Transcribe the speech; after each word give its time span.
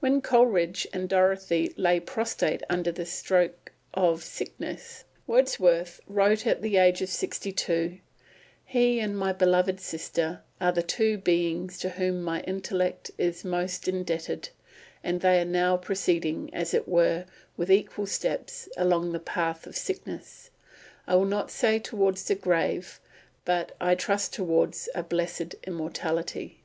When 0.00 0.20
Coleridge 0.20 0.86
and 0.92 1.08
Dorothy 1.08 1.72
lay 1.78 1.98
prostrate 1.98 2.62
under 2.68 2.92
the 2.92 3.06
stroke 3.06 3.72
of 3.94 4.22
sickness, 4.22 5.04
Wordsworth 5.26 6.02
wrote 6.06 6.46
at 6.46 6.60
the 6.60 6.76
age 6.76 7.00
of 7.00 7.08
sixty 7.08 7.50
two: 7.50 8.00
"He 8.66 9.00
and 9.00 9.16
my 9.16 9.32
beloved 9.32 9.80
sister 9.80 10.42
are 10.60 10.72
the 10.72 10.82
two 10.82 11.16
beings 11.16 11.78
to 11.78 11.88
whom 11.88 12.20
my 12.22 12.42
intellect 12.42 13.10
is 13.16 13.42
most 13.42 13.88
indebted, 13.88 14.50
and 15.02 15.22
they 15.22 15.40
are 15.40 15.46
now 15.46 15.78
proceeding, 15.78 16.52
as 16.52 16.74
it 16.74 16.86
were, 16.86 17.24
with 17.56 17.70
equal 17.70 18.04
steps, 18.04 18.68
along 18.76 19.12
the 19.12 19.18
path 19.18 19.66
of 19.66 19.74
sickness, 19.78 20.50
I 21.06 21.14
will 21.16 21.24
not 21.24 21.50
say 21.50 21.78
towards 21.78 22.22
the 22.24 22.34
grave; 22.34 23.00
but 23.46 23.74
I 23.80 23.94
trust 23.94 24.34
towards 24.34 24.90
a 24.94 25.02
blessed 25.02 25.54
immortality." 25.66 26.60